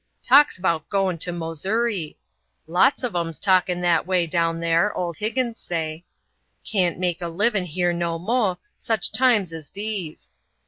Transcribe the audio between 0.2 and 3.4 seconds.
Talks 'bout goin' to Mozouri lots uv 'ems